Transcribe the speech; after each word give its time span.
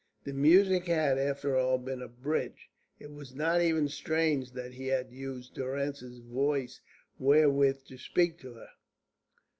The 0.23 0.33
music 0.33 0.85
had, 0.87 1.19
after 1.19 1.55
all, 1.55 1.77
been 1.77 2.01
a 2.01 2.07
bridge. 2.07 2.71
It 2.97 3.11
was 3.11 3.35
not 3.35 3.61
even 3.61 3.87
strange 3.87 4.53
that 4.53 4.73
he 4.73 4.87
had 4.87 5.11
used 5.11 5.53
Durrance's 5.53 6.17
voice 6.21 6.81
wherewith 7.19 7.85
to 7.85 7.99
speak 7.99 8.39
to 8.39 8.53
her. 8.55 8.69